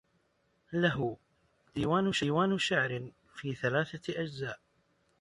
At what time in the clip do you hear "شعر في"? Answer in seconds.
2.57-3.55